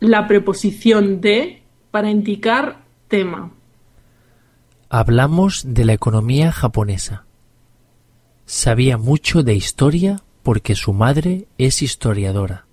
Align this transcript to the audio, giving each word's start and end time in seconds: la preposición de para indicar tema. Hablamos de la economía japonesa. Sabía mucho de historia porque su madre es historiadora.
la 0.00 0.26
preposición 0.26 1.20
de 1.20 1.62
para 1.90 2.10
indicar 2.10 2.84
tema. 3.08 3.52
Hablamos 4.88 5.64
de 5.66 5.84
la 5.84 5.92
economía 5.92 6.52
japonesa. 6.52 7.24
Sabía 8.46 8.98
mucho 8.98 9.42
de 9.42 9.54
historia 9.54 10.22
porque 10.42 10.74
su 10.74 10.92
madre 10.92 11.46
es 11.58 11.82
historiadora. 11.82 12.63